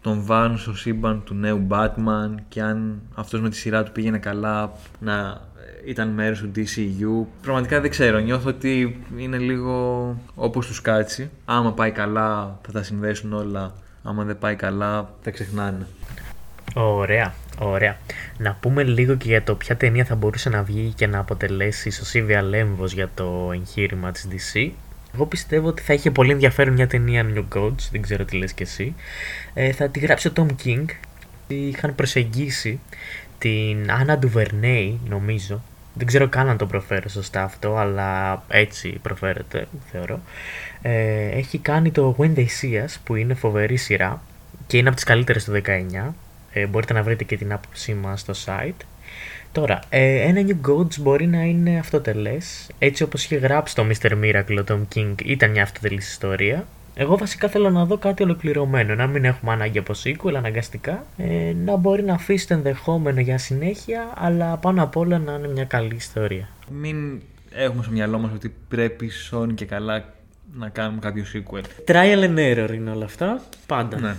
[0.00, 4.18] τον βάλουν στο σύμπαν του νέου Batman και αν αυτός με τη σειρά του πήγαινε
[4.18, 5.40] καλά να
[5.86, 7.26] ήταν μέρος του DCU.
[7.42, 11.30] Πραγματικά δεν ξέρω, νιώθω ότι είναι λίγο όπως τους κάτσει.
[11.44, 15.86] Άμα πάει καλά θα τα συνδέσουν όλα, άμα δεν πάει καλά τα ξεχνάνε.
[16.74, 17.96] Ωραία, ωραία.
[18.38, 21.88] Να πούμε λίγο και για το ποια ταινία θα μπορούσε να βγει και να αποτελέσει
[21.88, 24.70] ισοσύβια λέμβος για το εγχείρημα της DC.
[25.14, 28.52] Εγώ πιστεύω ότι θα είχε πολύ ενδιαφέρον μια ταινία New Gods, δεν ξέρω τι λες
[28.52, 28.94] και εσύ.
[29.54, 30.84] Ε, θα τη γράψει ο Tom King
[31.46, 32.80] είχαν προσεγγίσει
[33.38, 35.62] την Άννα Ντουβερνέη, νομίζω.
[35.94, 40.20] Δεν ξέρω καν αν το προφέρω σωστά αυτό, αλλά έτσι προφέρεται, θεωρώ.
[40.82, 44.22] Ε, έχει κάνει το When They See Us, που είναι φοβερή σειρά
[44.66, 46.14] και είναι από τις καλύτερες του 19.
[46.52, 48.84] Ε, μπορείτε να βρείτε και την άποψή μας στο site.
[49.52, 52.70] Τώρα, ε, ένα New Gods μπορεί να είναι αυτοτελές.
[52.78, 54.10] Έτσι όπως είχε γράψει το Mr.
[54.10, 56.66] Miracle ο Tom King, ήταν μια αυτοτελής ιστορία.
[56.96, 61.52] Εγώ βασικά θέλω να δω κάτι ολοκληρωμένο, να μην έχουμε ανάγκη από sequel αναγκαστικά, ε,
[61.64, 65.64] να μπορεί να αφήσει το ενδεχόμενο για συνέχεια, αλλά πάνω απ' όλα να είναι μια
[65.64, 66.48] καλή ιστορία.
[66.70, 67.20] Μην
[67.52, 70.04] έχουμε στο μυαλό μας ότι πρέπει Sony και καλά
[70.54, 71.62] να κάνουμε κάποιο sequel.
[71.90, 74.00] Trial and error είναι όλα αυτά, πάντα.
[74.00, 74.14] Ναι.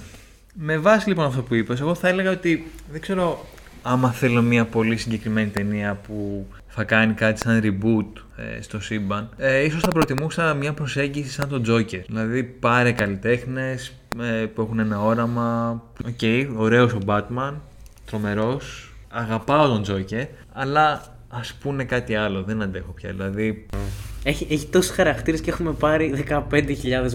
[0.54, 3.46] Με βάση λοιπόν αυτό που είπες, εγώ θα έλεγα ότι δεν ξέρω
[3.82, 9.30] άμα θέλω μια πολύ συγκεκριμένη ταινία που θα κάνει κάτι σαν reboot ε, στο σύμπαν,
[9.38, 12.02] ε, ίσως θα προτιμούσα μια προσέγγιση σαν τον Joker.
[12.08, 15.82] Δηλαδή πάρε καλλιτέχνες ε, που έχουν ένα όραμα.
[16.08, 17.54] OK, okay, ωραίος ο Batman,
[18.06, 23.10] τρομερός, αγαπάω τον Joker, αλλά ας πούνε κάτι άλλο, δεν αντέχω πια.
[23.10, 23.66] Δηλαδή
[24.24, 26.42] έχει, έχει τόσους χαρακτήρες και έχουμε πάρει 15.000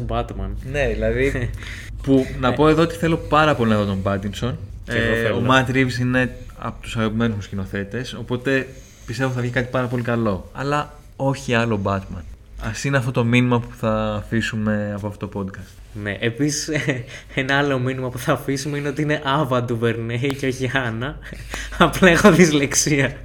[0.09, 0.50] Batman.
[0.70, 1.50] Ναι, δηλαδή.
[2.02, 4.59] που να πω εδώ ότι θέλω πάρα πολύ να δω τον Πάτινσον.
[4.87, 8.66] Ε, ο Matt Reeves είναι από τους αγαπημένους μου σκηνοθέτες, οπότε
[9.06, 10.50] πιστεύω θα βγει κάτι πάρα πολύ καλό.
[10.52, 12.22] Αλλά όχι άλλο Batman.
[12.62, 15.68] Α είναι αυτό το μήνυμα που θα αφήσουμε από αυτό το podcast.
[16.02, 16.68] Ναι, επίσης
[17.35, 21.18] ένα άλλο μήνυμα που θα αφήσουμε είναι ότι είναι Άβα του Βερνέη και όχι Άννα.
[21.78, 23.16] Απλά έχω δυσλεξία.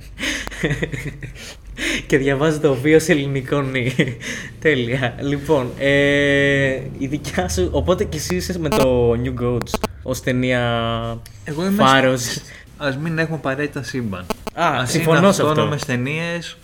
[2.07, 3.93] και διαβάζω το βίο σε ελληνικό νη.
[4.59, 5.15] Τέλεια.
[5.21, 7.69] Λοιπόν, ε, η δικιά σου.
[7.71, 10.61] Οπότε και εσύ είσαι με το New Goats ως ταινία
[11.43, 12.37] Εγώ είμαι φάρος.
[12.77, 14.25] Α μην έχουμε απαραίτητα σύμπαν.
[14.53, 15.47] Α, Ας συμφωνώ είναι σε αυτό.
[15.47, 16.57] αυτόνομες ταινίες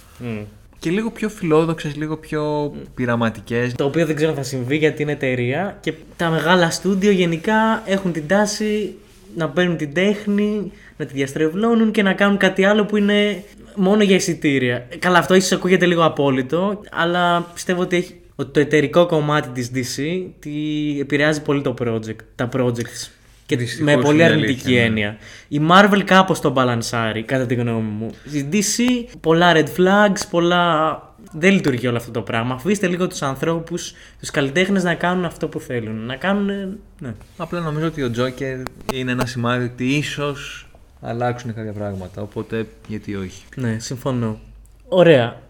[0.82, 3.74] και λίγο πιο φιλόδοξες, λίγο πιο πειραματικές.
[3.74, 7.84] Το οποίο δεν ξέρω αν θα συμβεί γιατί είναι εταιρεία και τα μεγάλα στούντιο γενικά
[7.86, 8.96] έχουν την τάση
[9.36, 13.44] να παίρνουν την τέχνη, να τη διαστρεβλώνουν και να κάνουν κάτι άλλο που είναι
[13.76, 14.88] μόνο για εισιτήρια.
[15.00, 19.72] Καλά, αυτό ίσως ακούγεται λίγο απόλυτο, αλλά πιστεύω ότι, έχει, ότι το εταιρικό κομμάτι της
[19.76, 20.52] DC τη
[21.00, 23.21] επηρεάζει πολύ το project, τα projects.
[23.52, 24.86] Και Δυστυχώς με πολύ είναι αρνητική αλήθεια, ναι.
[24.86, 25.18] έννοια.
[25.48, 28.10] Η Marvel κάπως το μπαλανσάρει, κατά τη γνώμη μου.
[28.32, 28.82] Η DC,
[29.20, 30.96] πολλά red flags, πολλά...
[31.32, 32.54] Δεν λειτουργεί όλο αυτό το πράγμα.
[32.54, 36.06] Αφήστε λίγο τους ανθρώπους, τους καλλιτέχνες να κάνουν αυτό που θέλουν.
[36.06, 36.78] Να κάνουν...
[37.00, 37.14] Ναι.
[37.38, 38.58] Απλά νομίζω ότι ο Τζόκερ
[38.94, 40.68] είναι ένα σημάδι ότι ίσως
[41.02, 43.44] αλλάξουν κάποια πράγματα, οπότε γιατί όχι.
[43.56, 44.40] Ναι, συμφωνώ.
[44.88, 45.42] Ωραία.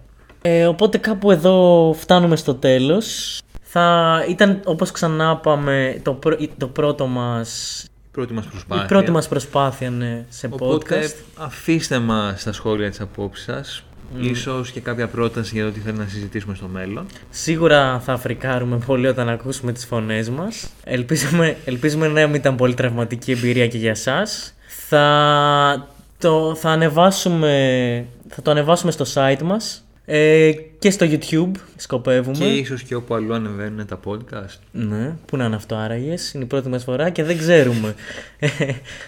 [0.41, 3.39] Ε, οπότε κάπου εδώ φτάνουμε στο τέλος.
[3.73, 8.85] Θα ήταν, όπως ξανά είπαμε, το, πρω- το πρώτο μας, Η πρώτη μας η προσπάθεια.
[8.85, 11.15] πρώτη μας προσπάθεια ναι, σε Οπότε podcast.
[11.35, 13.83] αφήστε μας στα σχόλια τις απόψεις σας.
[14.19, 17.05] Ίσως και κάποια πρόταση για το τι θέλει να συζητήσουμε στο μέλλον.
[17.29, 20.69] Σίγουρα θα φρικάρουμε πολύ όταν ακούσουμε τις φωνές μας.
[20.83, 24.53] Ελπίζουμε, ελπίζουμε να μην ήταν πολύ τραυματική εμπειρία και για σας.
[24.87, 32.37] Θα το, θα ανεβάσουμε, θα το ανεβάσουμε στο site μας ε, και στο YouTube σκοπεύουμε.
[32.37, 34.59] Και ίσως και όπου αλλού ανεβαίνουν τα podcast.
[34.71, 36.33] Ναι, πού να είναι αυτό άραγες.
[36.33, 37.95] Είναι η πρώτη μας φορά και δεν ξέρουμε.
[38.39, 38.47] Ε,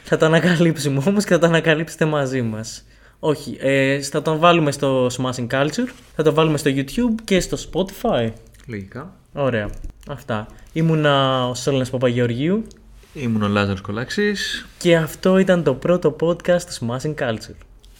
[0.03, 2.83] θα το ανακαλύψουμε όμως και θα το ανακαλύψετε μαζί μας.
[3.19, 7.57] Όχι, ε, θα τον βάλουμε στο Smashing Culture, θα το βάλουμε στο YouTube και στο
[7.71, 8.31] Spotify.
[8.65, 9.13] Λογικά.
[9.33, 9.69] Ωραία.
[10.07, 10.47] Αυτά.
[10.73, 12.63] Ήμουνα ο Σόλωνας Παπαγεωργίου
[13.13, 14.65] Ήμουν ο Λάζαρος Κολάξης.
[14.77, 17.55] και αυτό ήταν το πρώτο podcast του Smashing Culture.